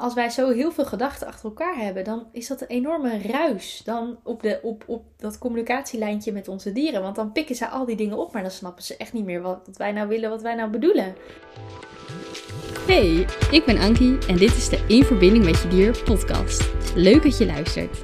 [0.00, 3.22] Maar als wij zo heel veel gedachten achter elkaar hebben, dan is dat een enorme
[3.22, 7.02] ruis dan op, de, op, op dat communicatielijntje met onze dieren.
[7.02, 9.40] Want dan pikken ze al die dingen op, maar dan snappen ze echt niet meer
[9.40, 11.14] wat, wat wij nou willen, wat wij nou bedoelen.
[12.86, 16.70] Hey, ik ben Ankie en dit is de In Verbinding met Je Dier podcast.
[16.94, 18.02] Leuk dat je luistert.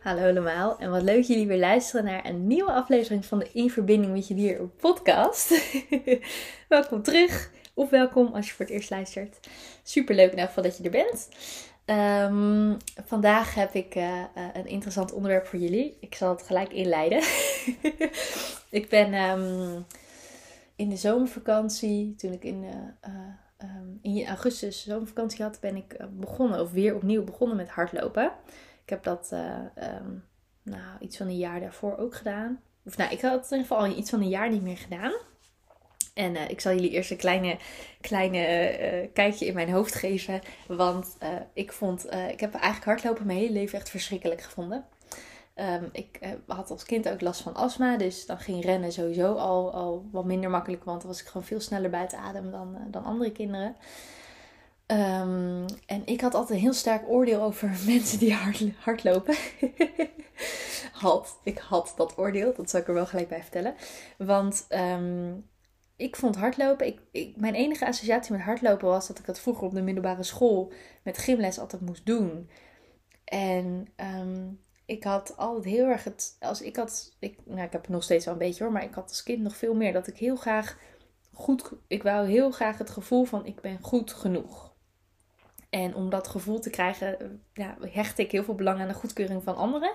[0.00, 3.48] Hallo allemaal en wat leuk dat jullie weer luisteren naar een nieuwe aflevering van de
[3.52, 5.74] In Verbinding met Je Dier podcast.
[6.68, 7.50] Welkom terug.
[7.74, 9.38] Of welkom als je voor het eerst luistert.
[9.90, 11.28] Super leuk in ieder geval dat je er bent.
[11.84, 12.74] Ehm,
[13.06, 15.96] vandaag heb ik uh, een interessant onderwerp voor jullie.
[16.00, 17.18] Ik zal het gelijk inleiden.
[18.80, 19.84] ik ben um,
[20.76, 26.60] in de zomervakantie, toen ik in, uh, um, in augustus zomervakantie had, ben ik begonnen,
[26.60, 28.32] of weer opnieuw begonnen met hardlopen.
[28.82, 29.30] Ik heb dat
[30.62, 32.60] nou, iets van een jaar daarvoor ook gedaan.
[32.84, 35.12] Of nou, ik had het in ieder geval iets van een jaar niet meer gedaan.
[36.20, 37.56] En uh, ik zal jullie eerst een kleine,
[38.00, 38.38] kleine
[39.02, 40.40] uh, kijkje in mijn hoofd geven.
[40.66, 41.16] Want
[41.52, 44.84] ik vond, ik heb eigenlijk hardlopen mijn hele leven echt verschrikkelijk gevonden.
[45.54, 47.96] Um, ik had als kind ook last van astma.
[47.96, 50.84] Dus dan ging rennen sowieso al, al wat minder makkelijk.
[50.84, 53.76] Want dan was ik gewoon veel sneller buiten adem dan, dan andere kinderen.
[54.86, 59.34] Um, en ik had altijd een heel sterk oordeel over mensen die hard, hardlopen.
[60.92, 63.74] had, ik had dat oordeel, dat zal ik er wel gelijk bij vertellen.
[64.16, 65.44] Want um,
[66.00, 69.74] ik vond hardlopen, ik, mijn enige associatie met hardlopen was dat ik dat vroeger op
[69.74, 72.50] de middelbare school met gymles altijd moest doen.
[73.24, 77.80] En um, ik had altijd heel erg het, als ik had, ik, nou ik heb
[77.80, 79.92] het nog steeds wel een beetje hoor, maar ik had als kind nog veel meer
[79.92, 80.78] dat ik heel graag
[81.32, 84.72] goed, ik wou heel graag het gevoel van ik ben goed genoeg.
[85.70, 89.42] En om dat gevoel te krijgen, ja, hechtte ik heel veel belang aan de goedkeuring
[89.42, 89.92] van anderen.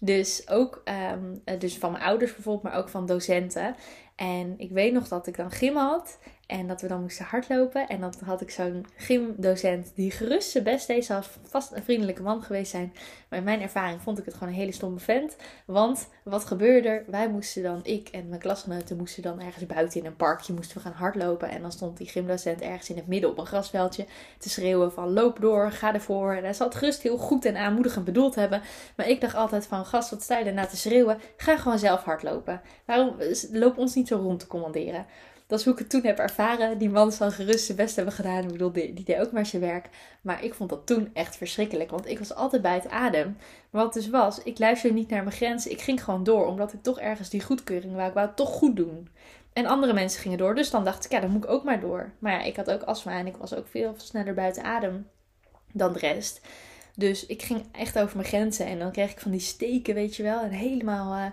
[0.00, 3.74] Dus ook um, dus van mijn ouders bijvoorbeeld, maar ook van docenten.
[4.18, 6.18] En ik weet nog dat ik dan gym had.
[6.48, 7.88] En dat we dan moesten hardlopen.
[7.88, 11.04] En dan had ik zo'n gymdocent die gerust zijn best deed.
[11.04, 12.92] Zou vast een vriendelijke man geweest zijn.
[13.28, 15.36] Maar in mijn ervaring vond ik het gewoon een hele stomme vent.
[15.66, 17.04] Want wat gebeurde er?
[17.06, 20.76] Wij moesten dan, ik en mijn klasgenoten moesten dan ergens buiten in een parkje moesten
[20.76, 21.48] we gaan hardlopen.
[21.48, 24.06] En dan stond die gymdocent ergens in het midden op een grasveldje
[24.38, 26.32] te schreeuwen van loop door, ga ervoor.
[26.32, 28.62] En hij zal het gerust heel goed en aanmoedigend bedoeld hebben.
[28.96, 31.18] Maar ik dacht altijd van gast, wat je daarna te schreeuwen?
[31.36, 32.60] Ga gewoon zelf hardlopen.
[32.84, 33.16] Waarom
[33.52, 35.06] loop ons niet zo rond te commanderen?
[35.48, 36.78] Dat is hoe ik het toen heb ervaren.
[36.78, 38.42] Die man zal gerust zijn best hebben gedaan.
[38.42, 39.88] Ik bedoel, die, die deed ook maar zijn werk.
[40.20, 41.90] Maar ik vond dat toen echt verschrikkelijk.
[41.90, 43.36] Want ik was altijd bij het adem.
[43.70, 45.70] Wat dus was, ik luisterde niet naar mijn grenzen.
[45.70, 46.46] Ik ging gewoon door.
[46.46, 48.08] Omdat ik toch ergens die goedkeuring wou.
[48.08, 49.08] Ik wou het toch goed doen.
[49.52, 50.54] En andere mensen gingen door.
[50.54, 52.12] Dus dan dacht ik, ja, dan moet ik ook maar door.
[52.18, 53.18] Maar ja, ik had ook astma.
[53.18, 55.06] En ik was ook veel sneller buiten adem
[55.72, 56.40] dan de rest.
[56.96, 58.66] Dus ik ging echt over mijn grenzen.
[58.66, 60.40] En dan kreeg ik van die steken, weet je wel.
[60.40, 61.16] En helemaal...
[61.16, 61.26] Uh,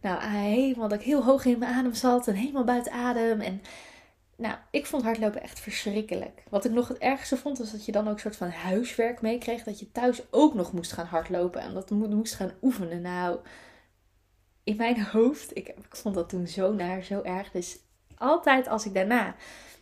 [0.00, 3.40] nou, helemaal dat ik heel hoog in mijn adem zat en helemaal buiten adem.
[3.40, 3.62] En
[4.36, 6.42] nou, ik vond hardlopen echt verschrikkelijk.
[6.48, 9.20] Wat ik nog het ergste vond, was dat je dan ook een soort van huiswerk
[9.20, 9.62] meekreeg.
[9.62, 13.00] Dat je thuis ook nog moest gaan hardlopen en dat moest gaan oefenen.
[13.00, 13.38] Nou,
[14.64, 17.50] in mijn hoofd, ik, ik vond dat toen zo naar, zo erg.
[17.50, 17.78] Dus
[18.16, 19.34] altijd als ik daarna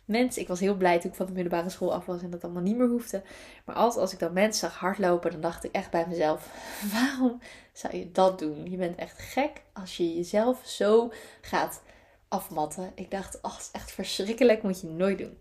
[0.09, 2.45] mensen, ik was heel blij toen ik van de middelbare school af was en dat
[2.45, 3.23] allemaal niet meer hoefde.
[3.65, 6.51] Maar altijd als ik dan mensen zag hardlopen, dan dacht ik echt bij mezelf:
[6.95, 7.41] waarom
[7.73, 8.71] zou je dat doen?
[8.71, 11.83] Je bent echt gek als je jezelf zo gaat
[12.29, 12.93] afmatten.
[12.95, 15.39] Ik dacht: oh, is echt verschrikkelijk, moet je nooit doen.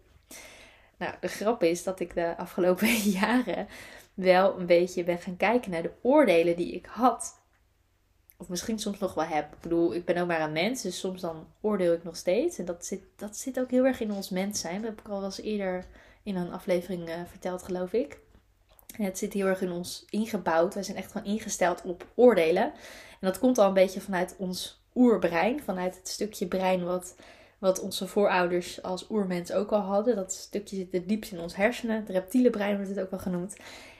[0.98, 2.88] Nou, de grap is dat ik de afgelopen
[3.22, 3.68] jaren
[4.14, 7.40] wel een beetje ben gaan kijken naar de oordelen die ik had
[8.38, 9.54] of misschien soms nog wel heb.
[9.54, 12.58] Ik bedoel, ik ben ook maar een mens, dus soms dan oordeel ik nog steeds.
[12.58, 14.82] En dat zit, dat zit ook heel erg in ons mens zijn.
[14.82, 15.86] Dat heb ik al wel eens eerder
[16.24, 18.20] in een aflevering uh, verteld, geloof ik.
[18.96, 20.74] Het zit heel erg in ons ingebouwd.
[20.74, 22.64] Wij zijn echt gewoon ingesteld op oordelen.
[22.64, 22.74] En
[23.28, 25.64] dat komt al een beetje vanuit ons oerbrein.
[25.64, 27.16] Vanuit het stukje brein wat,
[27.58, 30.16] wat onze voorouders als oermens ook al hadden.
[30.16, 31.96] Dat stukje zit het diepst in ons hersenen.
[31.96, 33.56] Het reptiele brein wordt het ook wel genoemd.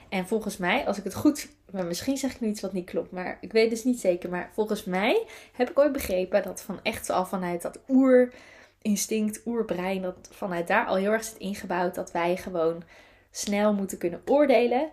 [0.08, 1.48] En volgens mij, als ik het goed.
[1.70, 3.10] Misschien zeg ik nu iets wat niet klopt.
[3.10, 4.30] Maar ik weet dus niet zeker.
[4.30, 10.02] Maar volgens mij heb ik ooit begrepen dat van echt al vanuit dat oerinstinct, oerbrein.
[10.02, 11.94] Dat vanuit daar al heel erg zit ingebouwd.
[11.94, 12.82] Dat wij gewoon
[13.30, 14.90] snel moeten kunnen oordelen.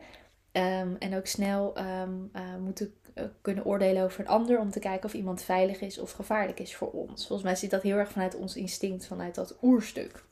[0.52, 4.60] Ehm, en ook snel ehm, eh, moeten uh, kunnen oordelen over een ander.
[4.60, 7.28] Om te kijken of iemand veilig is of gevaarlijk is voor ons.
[7.28, 9.08] Volgens mij zit dat heel erg vanuit ons instinct.
[9.08, 10.24] Vanuit dat oerstuk.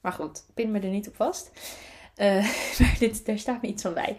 [0.00, 1.50] Maar goed, pin me er niet op vast.
[2.16, 4.16] Uh, maar dit, daar staat me iets van bij.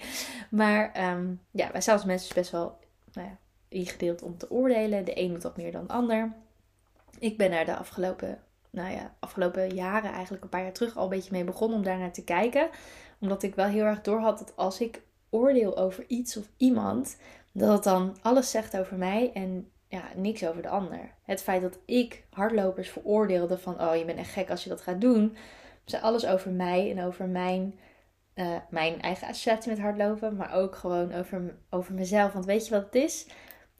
[0.50, 2.80] Maar um, ja, wij zijn als mensen best wel
[3.14, 5.06] nou ja, ingedeeld om te oordelen.
[5.06, 6.34] De een doet wat meer dan de ander.
[7.20, 8.40] Ik ben daar de afgelopen,
[8.70, 11.84] nou ja, afgelopen jaren, eigenlijk een paar jaar terug, al een beetje mee begonnen om
[11.84, 12.70] daar naar te kijken.
[13.20, 17.18] Omdat ik wel heel erg door had dat als ik oordeel over iets of iemand,
[17.52, 21.12] dat het dan alles zegt over mij en ja, niks over de ander.
[21.24, 24.82] Het feit dat ik hardlopers veroordeelde van, oh je bent echt gek als je dat
[24.82, 25.38] gaat doen,
[25.90, 27.80] zei alles over mij en over mijn
[28.38, 32.34] eh, mijn eigen associatie met hardlopen, maar ook gewoon over, over mezelf.
[32.34, 33.28] Want weet je wat het is?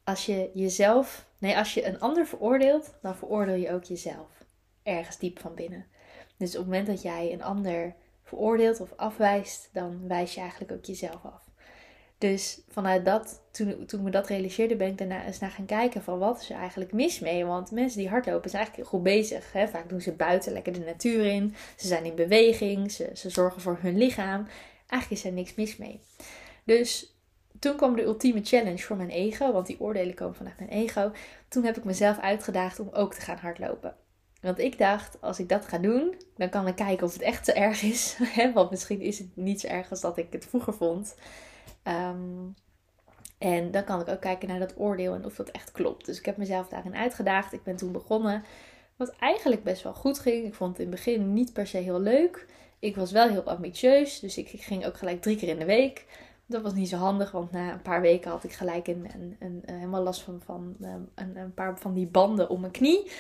[0.04, 4.46] Als je jezelf, nee, als je een ander veroordeelt, dan veroordeel je ook jezelf.
[4.84, 5.86] Ergens diep van binnen.
[6.38, 10.72] Dus op het moment dat jij een ander veroordeelt of afwijst, dan wijs je eigenlijk
[10.72, 11.47] ook jezelf af.
[12.18, 15.66] Dus vanuit dat, toen, toen ik me dat realiseerde, ben ik daarna eens naar gaan
[15.66, 17.46] kijken van wat is er eigenlijk mis mee.
[17.46, 19.52] Want mensen die hardlopen zijn eigenlijk goed bezig.
[19.54, 19.68] Hè?
[19.68, 21.56] Vaak doen ze buiten lekker de natuur in.
[21.76, 22.92] Ze zijn in beweging.
[22.92, 24.48] Ze, ze zorgen voor hun lichaam.
[24.88, 26.00] Eigenlijk is er niks mis mee.
[26.64, 27.16] Dus
[27.60, 29.52] toen kwam de ultieme challenge voor mijn ego.
[29.52, 31.12] Want die oordelen komen vanuit mijn ego.
[31.48, 33.96] Toen heb ik mezelf uitgedaagd om ook te gaan hardlopen.
[34.42, 37.46] Want ik dacht, als ik dat ga doen, dan kan ik kijken of het echt
[37.46, 38.18] zo erg is.
[38.54, 41.16] Want misschien is het niet zo erg als dat ik het vroeger vond.
[41.88, 42.50] Ehm,
[43.38, 46.06] en dan kan ik ook kijken naar dat oordeel en of dat echt klopt.
[46.06, 47.54] Dus ik heb mezelf daarin uitgedaagd.
[47.54, 48.44] Ik ben toen begonnen.
[48.96, 50.46] Wat eigenlijk best wel goed ging.
[50.46, 52.46] Ik vond het in het begin niet per se heel leuk.
[52.80, 54.20] Ik was wel heel ambitieus.
[54.20, 56.06] Dus ik ging ook gelijk drie keer in de week.
[56.46, 59.36] Dat was niet zo handig, want na een paar weken had ik gelijk een, een,
[59.40, 63.12] een, helemaal last van, van ehm, een, een, paar van die banden om mijn knie.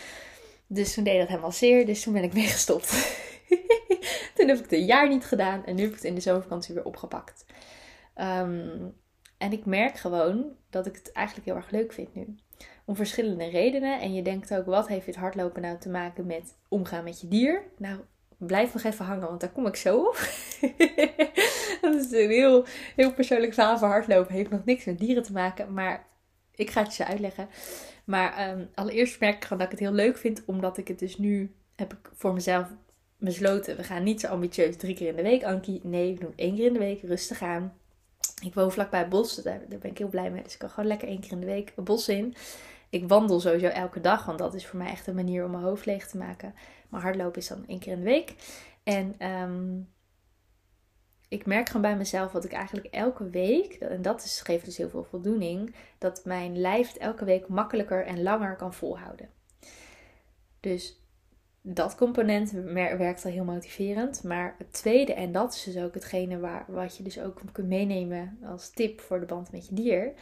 [0.68, 1.86] Dus toen deed dat helemaal zeer.
[1.86, 2.90] Dus toen ben ik mee gestopt.
[4.36, 5.66] toen heb ik het een jaar niet gedaan.
[5.66, 7.46] En nu heb ik het in de zomervakantie weer opgepakt.
[8.18, 8.78] Ehm,
[9.38, 12.36] en ik merk gewoon dat ik het eigenlijk heel erg leuk vind nu.
[12.86, 14.00] Om verschillende redenen.
[14.00, 17.28] En je denkt ook, wat heeft dit hardlopen nou te maken met omgaan met je
[17.28, 17.64] dier?
[17.78, 18.00] Nou,
[18.38, 20.16] blijf nog even hangen, want daar kom ik zo op.
[21.82, 22.66] dat is een heel,
[22.96, 24.34] heel persoonlijk verhaal voor hardlopen.
[24.34, 26.06] Heeft nog niks met dieren te maken, maar
[26.56, 27.50] ik ga het je uitleggen.
[28.06, 31.00] Maar ehm, allereerst merk ik gewoon dat ik het heel leuk vind, omdat ik het
[31.00, 32.68] dus nu heb ik voor mezelf
[33.18, 33.78] besloten.
[33.78, 35.80] We gaan niet zo ambitieus drie keer in de week, Ankie.
[35.84, 37.74] Nee, we doen één keer in de week rustig aan.
[38.44, 40.44] Ik woon vlakbij het bos, daar, ben ik heel blij mee.
[40.44, 42.36] Dus ik kan gewoon lekker één keer in de week het bos in.
[42.90, 45.64] Ik wandel sowieso elke dag, want dat is voor mij echt een manier om mijn
[45.64, 46.56] hoofd leeg te maken.
[46.90, 48.36] Maar hardlopen is dan één keer in de week.
[48.84, 49.80] En ehm,
[51.28, 54.90] ik merk gewoon bij mezelf dat ik eigenlijk elke week, en dat geeft dus heel
[54.90, 59.30] veel voldoening, dat mijn lijf elke week makkelijker en langer kan volhouden.
[60.60, 61.07] Dus
[61.74, 64.24] dat component werkt al heel motiverend.
[64.24, 67.68] Maar het tweede, en dat is dus ook hetgene waar, wat je dus ook kunt
[67.68, 70.14] meenemen als tip voor de band met je dier,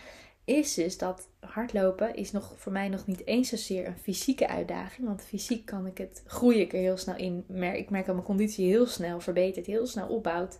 [0.45, 5.07] is dus dat hardlopen is nog voor mij nog niet eens zozeer een fysieke uitdaging.
[5.07, 7.45] Want fysiek kan ik het, groei ik er heel snel in.
[7.73, 10.59] Ik merk dat mijn conditie heel snel verbetert, heel snel opbouwt.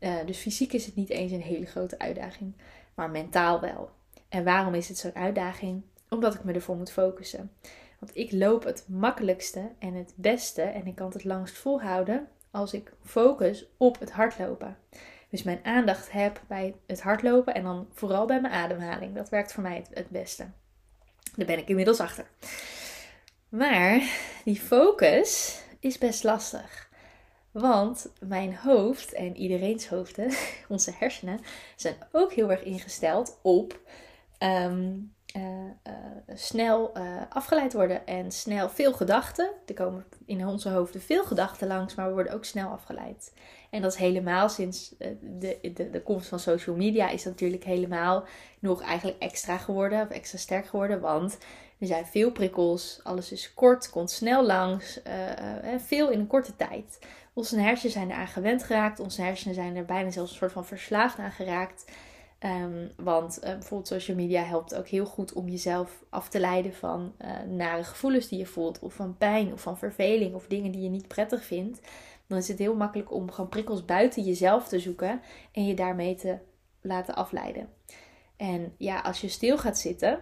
[0.00, 2.52] Uh, dus fysiek is het niet eens een hele grote uitdaging,
[2.94, 3.90] maar mentaal wel.
[4.28, 5.82] En waarom is het zo'n uitdaging?
[6.08, 7.50] Omdat ik me ervoor moet focussen.
[7.98, 12.72] Want ik loop het makkelijkste en het beste en ik kan het langst volhouden als
[12.72, 14.76] ik focus op het hardlopen.
[15.30, 19.14] Dus mijn aandacht heb bij het hardlopen en dan vooral bij mijn ademhaling.
[19.14, 20.46] Dat werkt voor mij het, het beste.
[21.36, 22.26] Daar ben ik inmiddels achter.
[23.48, 24.02] Maar
[24.44, 26.88] die focus is best lastig.
[27.50, 30.32] Want mijn hoofd en iedereen's hoofden,
[30.68, 31.40] onze hersenen,
[31.76, 33.80] zijn ook heel erg ingesteld op
[34.38, 34.94] ehm,
[35.36, 35.92] uh, uh,
[36.34, 39.50] snel uh, afgeleid worden en snel veel gedachten.
[39.66, 43.32] Er komen in onze hoofden veel gedachten langs, maar we worden ook snel afgeleid.
[43.70, 47.64] En dat is helemaal sinds de, de, de komst van social media is dat natuurlijk
[47.64, 48.24] helemaal
[48.58, 51.00] nog eigenlijk extra geworden of extra sterk geworden.
[51.00, 51.38] Want
[51.78, 55.00] er zijn veel prikkels, alles is kort, komt snel langs,
[55.78, 56.98] veel in een korte tijd.
[57.32, 60.66] Onze hersenen zijn eraan gewend geraakt, onze hersenen zijn er bijna zelfs een soort van
[60.66, 61.84] verslaafd aan geraakt.
[62.44, 66.74] Um, want uh, bijvoorbeeld social media helpt ook heel goed om jezelf af te leiden
[66.74, 70.72] van uh, nare gevoelens die je voelt, of van pijn, of van verveling, of dingen
[70.72, 71.80] die je niet prettig vindt.
[72.26, 75.20] Dan is het heel makkelijk om gewoon prikkels buiten jezelf te zoeken
[75.52, 76.38] en je daarmee te
[76.80, 77.68] laten afleiden.
[78.36, 80.20] En ja, als je stil gaat zitten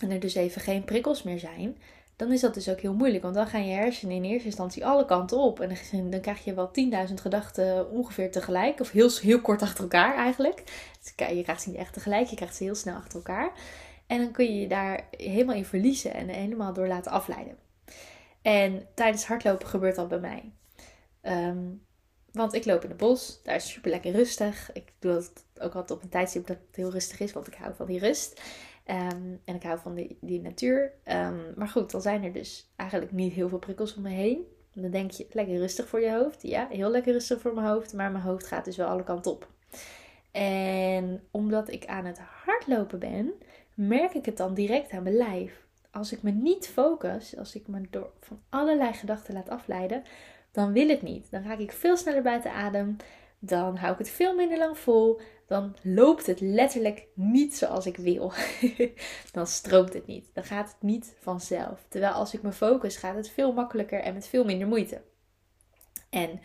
[0.00, 1.78] en er dus even geen prikkels meer zijn,
[2.16, 3.22] dan is dat dus ook heel moeilijk.
[3.22, 5.60] Want dan gaan je hersenen in eerste instantie alle kanten op.
[5.60, 6.70] En dan krijg je wel
[7.08, 8.80] 10.000 gedachten ongeveer tegelijk.
[8.80, 10.62] Of heel, heel kort achter elkaar eigenlijk.
[11.02, 13.52] Dus je krijgt ze niet echt tegelijk, je krijgt ze heel snel achter elkaar.
[14.06, 17.56] En dan kun je je daar helemaal in verliezen en helemaal door laten afleiden.
[18.42, 20.52] En tijdens hardlopen gebeurt dat bij mij.
[21.20, 21.58] Ehm,
[22.32, 24.72] want ik loop in het bos, daar is super lekker rustig.
[24.72, 27.54] Ik doe dat ook altijd op een tijdstip dat het heel rustig is, want ik
[27.54, 28.42] hou van die rust.
[28.84, 30.92] Ehm, en ik hou van die, die natuur.
[31.04, 34.46] Ehm, maar goed, dan zijn er dus eigenlijk niet heel veel prikkels om me heen.
[34.72, 36.42] Dan denk je, lekker rustig voor je hoofd.
[36.42, 37.92] Ja, heel lekker rustig voor mijn hoofd.
[37.92, 39.48] Maar mijn hoofd gaat dus wel alle kanten op.
[40.30, 43.32] En omdat ik aan het hardlopen ben,
[43.74, 45.66] merk ik het dan direct aan mijn lijf.
[45.90, 50.02] Als ik me niet focus, als ik me door van allerlei gedachten laat afleiden,
[50.50, 51.30] dan wil het niet.
[51.30, 52.96] Dan raak ik veel sneller buiten adem.
[53.38, 55.20] Dan hou ik het veel minder lang vol
[55.52, 58.32] dan loopt het letterlijk niet zoals ik wil.
[59.32, 60.30] dan stroomt het niet.
[60.32, 61.84] Dan gaat het niet vanzelf.
[61.88, 65.02] Terwijl als ik me focus, gaat het veel makkelijker en met veel minder moeite.
[66.10, 66.40] En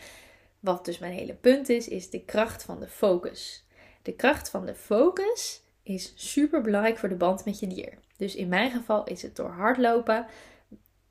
[0.59, 3.67] wat dus mijn hele punt is, is de kracht van de focus.
[4.01, 7.93] De kracht van de focus is super belangrijk voor de band met je dier.
[8.17, 10.25] Dus in mijn geval is het door hardlopen,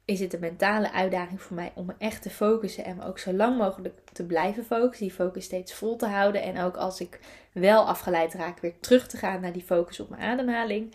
[0.06, 3.18] is het een mentale uitdaging voor mij om me echt te focussen en me ook
[3.18, 7.00] zo lang mogelijk te blijven focussen, die focus steeds vol te houden en ook als
[7.00, 7.20] ik
[7.52, 10.94] wel afgeleid raak, weer terug te gaan naar die focus op mijn ademhaling.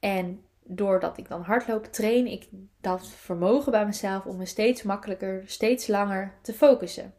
[0.00, 2.48] En doordat ik dan hardloop, train ik
[2.80, 7.14] dat vermogen bij mezelf om me steeds makkelijker, steeds langer te focussen.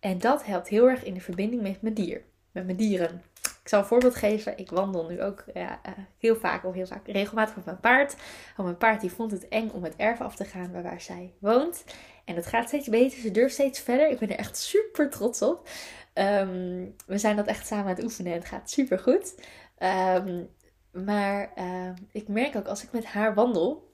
[0.00, 3.22] En dat helpt heel erg in de verbinding met mijn dier, met mijn dieren.
[3.70, 4.58] Zal een voorbeeld geven.
[4.58, 8.16] Ik wandel nu ook ja, eh, heel vaak of heel vaak regelmatig op mijn paard.
[8.56, 11.00] Want mijn paard die vond het eng om het erf af te gaan waar, waar
[11.00, 11.84] zij woont.
[12.24, 13.18] En het gaat steeds beter.
[13.18, 14.08] Ze durft steeds verder.
[14.08, 15.68] Ik ben er echt super trots op.
[16.12, 19.34] Ehm, we zijn dat echt samen aan het oefenen en het gaat super goed.
[19.78, 20.44] Ehm,
[20.92, 23.90] maar ehm, ik merk ook als ik met haar wandel,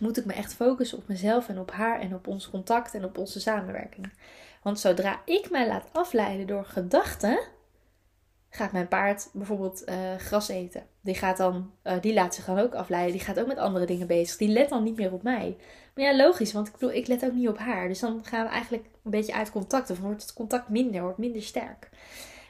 [0.00, 3.04] moet ik me echt focussen op mezelf en op haar en op ons contact en
[3.04, 4.12] op onze samenwerking.
[4.62, 7.38] Want zodra ik mij laat afleiden door gedachten,
[8.50, 10.86] gaat mijn paard bijvoorbeeld uh, gras eten.
[11.00, 13.12] Die, gaat dan, uh, die laat zich dan ook afleiden.
[13.12, 14.36] Die gaat ook met andere dingen bezig.
[14.36, 15.56] Die let dan niet meer op mij.
[15.94, 17.88] Maar ja, logisch, want ik bedoel, ik let ook niet op haar.
[17.88, 19.90] Dus dan gaan we eigenlijk een beetje uit contact.
[19.90, 21.88] Of wordt het contact minder, wordt minder sterk.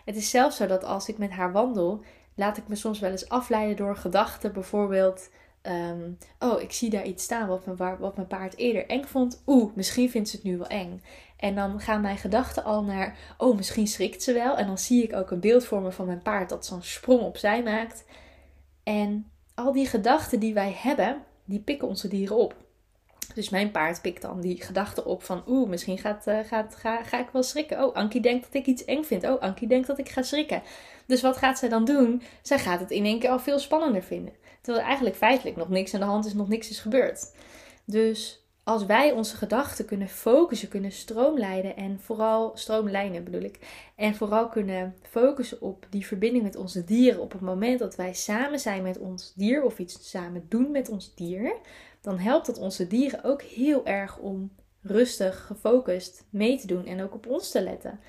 [0.04, 3.10] Het is zelfs zo dat als ik met haar wandel, laat ik me soms wel
[3.10, 4.52] eens afleiden door gedachten.
[4.52, 5.30] Bijvoorbeeld,
[5.62, 9.42] um, oh, ik zie daar iets staan wat mijn, wat mijn paard eerder eng vond.
[9.46, 11.02] Oeh, misschien vindt ze het nu wel eng.
[11.36, 14.56] En dan gaan mijn gedachten al naar, oh, misschien schrikt ze wel.
[14.56, 17.20] En dan zie ik ook een beeld voor me van mijn paard dat zo'n sprong
[17.20, 18.04] opzij maakt.
[18.82, 22.54] En al die gedachten die wij hebben, die pikken onze dieren op.
[23.34, 27.02] Dus mijn paard pikt dan die gedachten op van, oeh, misschien gaat, uh, gaat, ga,
[27.02, 27.84] ga ik wel schrikken.
[27.84, 29.24] Oh, Ankie denkt dat ik iets eng vind.
[29.24, 30.62] Oh, Ankie denkt dat ik ga schrikken.
[31.06, 32.22] Dus wat gaat zij dan doen?
[32.42, 34.34] Zij gaat het in één keer al veel spannender vinden.
[34.68, 37.34] Terwijl eigenlijk feitelijk nog niks aan de hand is, nog niks is gebeurd.
[37.84, 43.58] Dus als wij onze gedachten kunnen focussen, kunnen stroomleiden en vooral stroomlijnen bedoel ik.
[43.96, 48.14] En vooral kunnen focussen op die verbinding met onze dieren op het moment dat wij
[48.14, 51.56] samen zijn met ons dier of iets samen doen met ons dier,
[52.00, 57.02] dan helpt het onze dieren ook heel erg om rustig, gefocust mee te doen en
[57.02, 58.00] ook op ons te letten.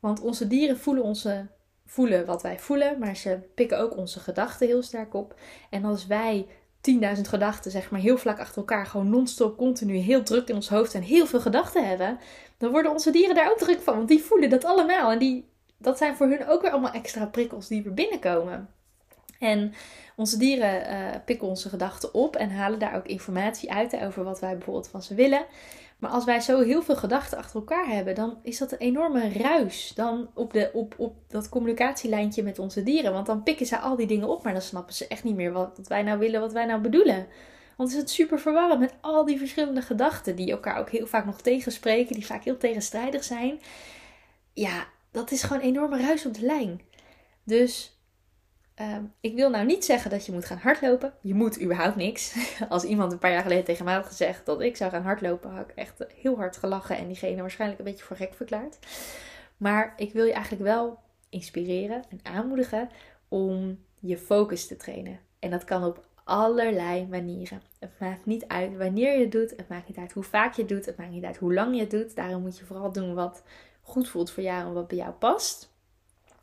[0.00, 1.46] Want onze dieren voelen, onze,
[1.86, 5.34] voelen wat wij voelen, maar ze pikken ook onze gedachten heel sterk op.
[5.70, 6.46] En als wij
[6.90, 10.68] 10.000 gedachten, zeg maar, heel vlak achter elkaar, gewoon non-stop, continu, heel druk in ons
[10.68, 12.18] hoofd en heel veel gedachten hebben,
[12.58, 13.96] dan worden onze dieren daar ook druk van.
[13.96, 15.10] Want die voelen dat allemaal.
[15.10, 15.48] En die,
[15.78, 18.68] dat zijn voor hun ook weer allemaal extra prikkels die weer binnenkomen.
[19.38, 19.74] En
[20.16, 24.40] onze dieren uh, pikken onze gedachten op en halen daar ook informatie uit over wat
[24.40, 25.46] wij bijvoorbeeld van ze willen.
[26.04, 29.32] Maar als wij zo heel veel gedachten achter elkaar hebben, dan is dat een enorme
[29.32, 33.12] ruis dan op, de, op, op dat communicatielijntje met onze dieren.
[33.12, 35.52] Want dan pikken ze al die dingen op, maar dan snappen ze echt niet meer
[35.52, 37.26] wat, wij nou willen, wat wij nou bedoelen.
[37.76, 41.24] Want is het super verwarrend met al die verschillende gedachten die elkaar ook heel vaak
[41.24, 43.60] nog tegenspreken, die vaak heel tegenstrijdig zijn.
[44.52, 46.80] Ja, dat is gewoon enorme ruis op de lijn.
[47.44, 47.93] Dus
[48.74, 51.12] Ehm, ik wil nou niet zeggen dat je moet gaan hardlopen.
[51.20, 52.36] Je moet überhaupt niks.
[52.68, 55.50] Als iemand een paar jaar geleden tegen mij had gezegd dat ik zou gaan hardlopen,
[55.50, 58.78] had ik echt heel hard gelachen en diegene waarschijnlijk een beetje voor gek verklaard.
[59.56, 62.88] Maar ik wil je eigenlijk wel inspireren en aanmoedigen
[63.28, 65.18] om je focus te trainen.
[65.38, 67.62] En dat kan op allerlei manieren.
[67.78, 69.50] Het maakt niet uit wanneer je het doet.
[69.56, 70.86] Het maakt niet uit hoe vaak je het doet.
[70.86, 72.16] Het maakt niet uit hoe lang je het doet.
[72.16, 73.42] Daarom moet je vooral doen wat
[73.82, 75.73] goed voelt voor jou en wat bij jou past.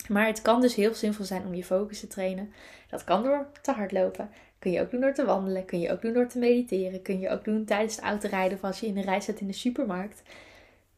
[0.07, 2.53] Maar het kan dus heel zinvol zijn om je focus te trainen.
[2.89, 4.29] Dat kan door te hardlopen.
[4.59, 5.65] Kun je ook doen door te wandelen.
[5.65, 7.01] Kun je ook doen door te mediteren.
[7.01, 9.47] Kun je ook doen tijdens het autorijden of als je in de rij zit in
[9.47, 10.21] de supermarkt.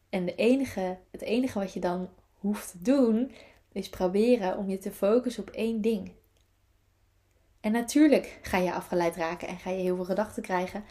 [0.08, 2.08] En de enige, het enige wat je dan
[2.38, 3.32] hoeft te doen,
[3.72, 6.12] is proberen om je te focussen op één ding.
[7.60, 10.84] En natuurlijk ga je afgeleid raken en ga je heel veel gedachten krijgen.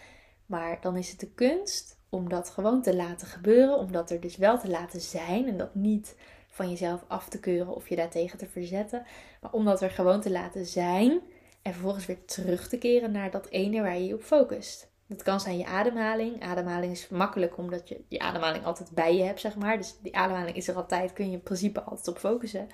[0.46, 3.78] Maar dan is het de kunst om dat gewoon te laten gebeuren.
[3.78, 5.48] Om dat er dus wel te laten zijn.
[5.48, 6.16] En dat niet
[6.54, 9.06] van jezelf af te keuren of je daartegen te verzetten.
[9.42, 11.22] Maar om dat er gewoon te laten zijn
[11.62, 14.92] en vervolgens weer terug te keren naar dat ene waar je je op focust.
[15.08, 16.44] Dat kan zijn je ademhaling.
[16.44, 19.78] Ademhaling is makkelijk omdat je je ademhaling altijd bij je hebt, zeg maar.
[19.78, 22.68] Dus die ademhaling is er altijd, kun je in principe altijd op focussen.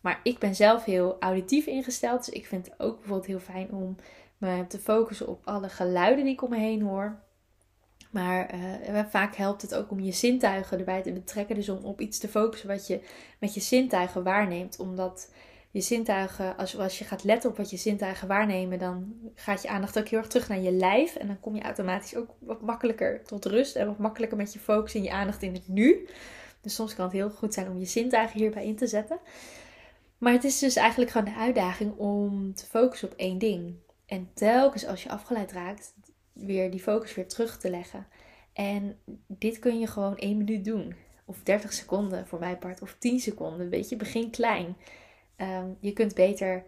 [0.00, 2.24] Maar ik ben zelf heel auditief ingesteld.
[2.24, 3.96] Dus ik vind het ook bijvoorbeeld heel fijn om
[4.38, 7.24] me te focussen op alle geluiden die ik om me heen hoor.
[8.16, 8.54] Maar
[8.88, 11.54] uh, vaak helpt het ook om je zintuigen erbij te betrekken.
[11.54, 13.00] Dus om op iets te focussen wat je
[13.40, 14.78] met je zintuigen waarneemt.
[14.78, 15.32] Omdat
[15.70, 19.68] je zintuigen, als, als je gaat letten op wat je zintuigen waarnemen, dan gaat je
[19.68, 21.16] aandacht ook heel erg terug naar je lijf.
[21.16, 23.76] En dan kom je automatisch ook wat makkelijker tot rust.
[23.76, 26.08] En wat makkelijker met je focus en je aandacht in het nu.
[26.60, 29.18] Dus soms kan het heel goed zijn om je zintuigen hierbij in te zetten.
[30.18, 33.74] Maar het is dus eigenlijk gewoon de uitdaging om te focussen op één ding.
[34.06, 35.94] En telkens als je afgeleid raakt,
[36.36, 38.06] weer die focus weer terug te leggen.
[38.52, 40.94] En dit kun je gewoon één minuut doen.
[41.28, 43.68] of 30 seconden voor mijn part, of 10 seconden.
[43.68, 44.76] Weet je, begin klein.
[45.36, 46.64] Ehm, je kunt beter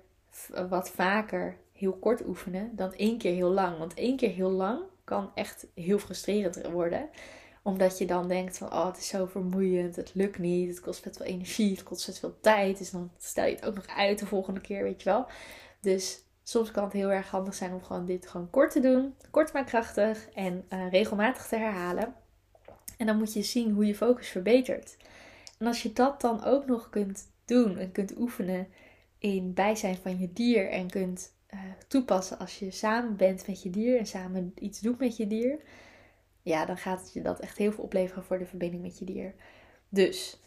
[0.69, 3.79] wat vaker heel kort oefenen dan één keer heel lang.
[3.79, 7.11] Want één keer heel lang kan echt heel frustrerend worden
[7.69, 11.01] omdat je dan denkt van, oh, het is zo vermoeiend, het lukt niet, het kost
[11.01, 12.79] vet veel energie, het kost vet veel tijd.
[12.79, 15.27] Dus dan stel je het ook nog uit de volgende keer, weet je wel.
[15.81, 19.15] Dus soms kan het heel erg handig zijn om gewoon dit gewoon kort te doen,
[19.31, 22.15] kort maar krachtig en uh, regelmatig te herhalen.
[22.97, 24.97] En dan moet je zien hoe je focus verbetert.
[25.59, 28.69] En als je dat dan ook nog kunt doen en kunt oefenen
[29.19, 33.71] in bijzijn van je dier en kunt uh, toepassen als je samen bent met je
[33.71, 35.61] dier en samen iets doet met je dier,
[36.43, 39.05] ja, dan gaat het je dat echt heel veel opleveren voor de verbinding met je
[39.05, 39.35] dier.
[39.89, 40.41] Dus,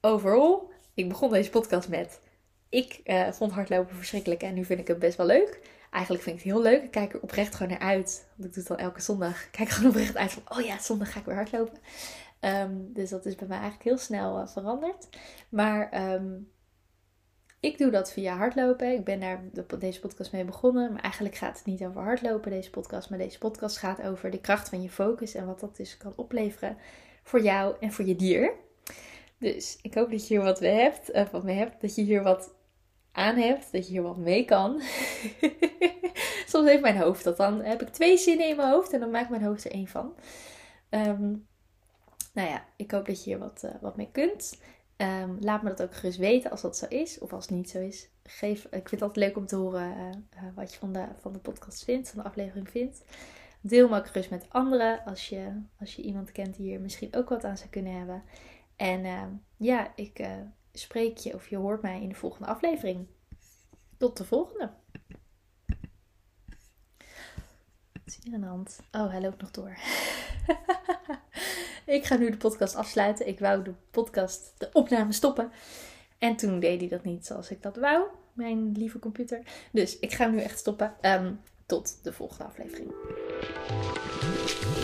[0.00, 2.20] overal, ik begon deze podcast met,
[2.74, 5.60] ik uh, vond hardlopen verschrikkelijk en nu vind ik het best wel leuk.
[5.90, 6.82] Eigenlijk vind ik het heel leuk.
[6.82, 8.26] Ik kijk er oprecht gewoon naar uit.
[8.36, 9.44] Want ik doe het dan elke zondag.
[9.44, 11.78] Ik kijk gewoon oprecht uit van, oh ja, zondag ga ik weer hardlopen.
[12.40, 15.08] Um, dus dat is bij mij eigenlijk heel snel uh, veranderd.
[15.48, 16.50] Maar um,
[17.60, 18.92] ik doe dat via hardlopen.
[18.92, 19.40] Ik ben daar
[19.78, 20.92] deze podcast mee begonnen.
[20.92, 23.10] Maar eigenlijk gaat het niet over hardlopen, deze podcast.
[23.10, 25.34] Maar deze podcast gaat over de kracht van je focus.
[25.34, 26.76] En wat dat dus kan opleveren
[27.22, 28.52] voor jou en voor je dier.
[29.38, 31.12] Dus ik hoop dat je hier wat mee hebt.
[31.12, 31.80] Of wat mee hebt.
[31.80, 32.52] Dat je hier wat
[33.14, 33.72] aan hebt.
[33.72, 34.80] Dat je hier wat mee kan.
[36.46, 37.60] Soms heeft mijn hoofd dat dan.
[37.60, 38.92] Heb ik twee zinnen in mijn hoofd.
[38.92, 40.14] En dan maakt mijn hoofd er één van.
[40.90, 41.46] Um,
[42.32, 44.60] nou ja, ik hoop dat je hier wat, uh, wat mee kunt.
[44.96, 47.70] Um, laat me dat ook gerust weten als dat zo is of als het niet
[47.70, 48.08] zo is.
[48.22, 51.06] Geef, ik vind het altijd leuk om te horen uh, uh, wat je van de,
[51.20, 53.04] van de podcast vindt, van de aflevering vindt.
[53.60, 57.14] Deel me ook gerust met anderen als je, als je iemand kent die hier misschien
[57.14, 58.22] ook wat aan zou kunnen hebben.
[58.76, 59.22] En uh,
[59.56, 60.26] ja, ik
[60.74, 63.06] spreek je of je hoort mij in de volgende aflevering.
[63.96, 64.70] Tot de volgende.
[68.22, 68.80] Hier aan de hand?
[68.92, 69.76] Oh, hij loopt nog door.
[71.96, 73.28] ik ga nu de podcast afsluiten.
[73.28, 75.52] Ik wou de podcast, de opname stoppen.
[76.18, 79.42] En toen deed hij dat niet zoals ik dat wou, mijn lieve computer.
[79.72, 80.94] Dus ik ga nu echt stoppen.
[81.00, 82.92] Um, tot de volgende aflevering.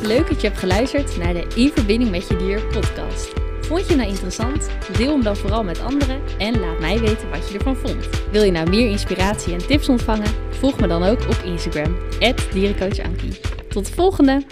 [0.02, 3.49] Leuk dat je hebt geluisterd naar de In Verbinding met Je Dier podcast.
[3.70, 4.68] Vond je nou interessant?
[4.96, 8.09] Deel hem dan vooral met anderen en laat mij weten wat je ervan vond.
[8.30, 10.33] Wil je nou meer inspiratie en tips ontvangen?
[10.50, 11.96] Volg me dan ook op Instagram,
[12.52, 13.40] dierencoachankie.
[13.68, 14.42] Tot de volgende!